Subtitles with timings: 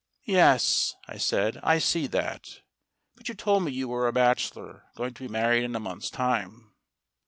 [0.25, 2.61] "Yes," I said; "I see that.
[3.15, 6.09] But you told me you were a bachelor, going to be married in a month's
[6.09, 6.73] time."